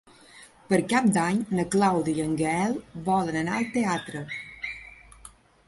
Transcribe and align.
Per 0.69 0.77
Cap 0.93 1.09
d'Any 1.17 1.41
na 1.59 1.65
Clàudia 1.75 2.17
i 2.21 2.25
en 2.25 2.33
Gaël 2.41 2.73
volen 3.13 3.39
anar 3.45 3.61
al 3.61 3.69
teatre. 3.79 4.25